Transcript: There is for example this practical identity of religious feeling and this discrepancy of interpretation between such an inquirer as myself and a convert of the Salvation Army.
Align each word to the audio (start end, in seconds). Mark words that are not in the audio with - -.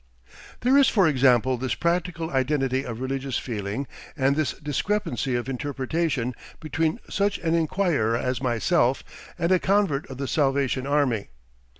There 0.61 0.79
is 0.79 0.89
for 0.89 1.07
example 1.07 1.57
this 1.59 1.75
practical 1.75 2.31
identity 2.31 2.83
of 2.83 2.99
religious 3.01 3.37
feeling 3.37 3.85
and 4.17 4.35
this 4.35 4.53
discrepancy 4.53 5.35
of 5.35 5.47
interpretation 5.47 6.33
between 6.59 6.99
such 7.07 7.37
an 7.37 7.53
inquirer 7.53 8.17
as 8.17 8.41
myself 8.41 9.03
and 9.37 9.51
a 9.51 9.59
convert 9.59 10.09
of 10.09 10.17
the 10.17 10.27
Salvation 10.27 10.87
Army. 10.87 11.27